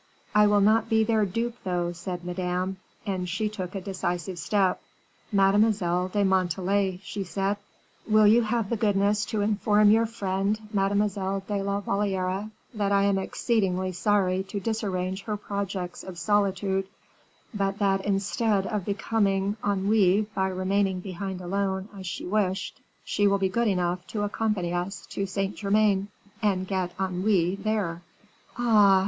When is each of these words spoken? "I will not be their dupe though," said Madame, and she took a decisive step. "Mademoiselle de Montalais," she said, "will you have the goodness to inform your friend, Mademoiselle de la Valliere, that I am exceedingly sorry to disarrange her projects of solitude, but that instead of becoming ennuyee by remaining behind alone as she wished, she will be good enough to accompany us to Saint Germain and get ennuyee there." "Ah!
"I 0.33 0.47
will 0.47 0.61
not 0.61 0.89
be 0.89 1.03
their 1.03 1.27
dupe 1.27 1.57
though," 1.63 1.91
said 1.91 2.25
Madame, 2.25 2.77
and 3.05 3.29
she 3.29 3.47
took 3.49 3.75
a 3.75 3.81
decisive 3.81 4.39
step. 4.39 4.81
"Mademoiselle 5.31 6.07
de 6.07 6.25
Montalais," 6.25 6.99
she 7.03 7.23
said, 7.23 7.57
"will 8.09 8.25
you 8.25 8.41
have 8.41 8.71
the 8.71 8.77
goodness 8.77 9.25
to 9.25 9.41
inform 9.41 9.91
your 9.91 10.07
friend, 10.07 10.59
Mademoiselle 10.73 11.43
de 11.47 11.61
la 11.61 11.81
Valliere, 11.81 12.49
that 12.73 12.91
I 12.91 13.03
am 13.03 13.19
exceedingly 13.19 13.91
sorry 13.91 14.41
to 14.45 14.59
disarrange 14.59 15.21
her 15.25 15.37
projects 15.37 16.03
of 16.03 16.17
solitude, 16.17 16.87
but 17.53 17.77
that 17.77 18.03
instead 18.03 18.65
of 18.65 18.85
becoming 18.85 19.55
ennuyee 19.63 20.25
by 20.33 20.47
remaining 20.47 20.99
behind 21.01 21.41
alone 21.41 21.89
as 21.95 22.07
she 22.07 22.25
wished, 22.25 22.81
she 23.05 23.27
will 23.27 23.37
be 23.37 23.49
good 23.49 23.67
enough 23.67 24.07
to 24.07 24.23
accompany 24.23 24.73
us 24.73 25.05
to 25.11 25.27
Saint 25.27 25.55
Germain 25.57 26.07
and 26.41 26.67
get 26.67 26.97
ennuyee 26.97 27.55
there." 27.61 28.01
"Ah! 28.57 28.99